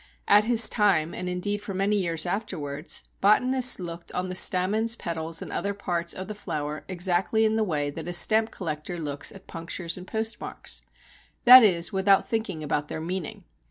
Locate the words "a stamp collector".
8.07-8.97